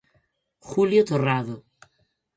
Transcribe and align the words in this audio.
Julio 0.69 1.03
Torrado. 1.09 1.55